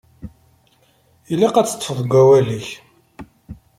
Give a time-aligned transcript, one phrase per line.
[1.31, 2.67] Ilaq ad teṭṭfeḍ deg wawal-ik.